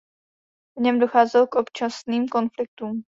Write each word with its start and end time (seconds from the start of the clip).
V 0.77 0.81
něm 0.81 0.99
docházelo 0.99 1.47
k 1.47 1.55
občasným 1.55 2.27
konfliktům. 2.27 3.03